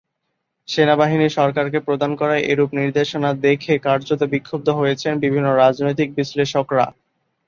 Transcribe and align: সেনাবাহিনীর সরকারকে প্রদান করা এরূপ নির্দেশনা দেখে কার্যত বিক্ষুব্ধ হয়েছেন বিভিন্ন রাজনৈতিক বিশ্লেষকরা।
সেনাবাহিনীর 0.67 1.35
সরকারকে 1.39 1.79
প্রদান 1.79 2.11
করা 2.15 2.35
এরূপ 2.51 2.69
নির্দেশনা 2.73 3.29
দেখে 3.45 3.73
কার্যত 3.79 4.21
বিক্ষুব্ধ 4.33 4.67
হয়েছেন 4.79 5.13
বিভিন্ন 5.23 5.47
রাজনৈতিক 5.55 6.09
বিশ্লেষকরা। 6.15 6.85